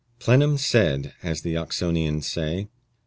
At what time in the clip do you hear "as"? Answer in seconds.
1.21-1.41